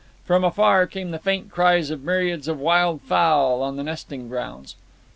[0.25, 4.75] From afar came the faint cries of myriads of wild fowl on the nesting grounds.